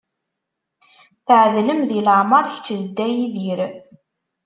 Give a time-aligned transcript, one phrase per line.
[1.27, 3.59] Tɛedlem di leɛmeṛ kečč d Dda Yidir.